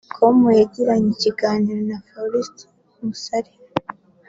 com 0.13 0.37
yagiranye 0.59 1.09
ikiganiro 1.13 1.81
na 1.89 1.97
Faustin 2.07 2.69
Musare 3.07 3.51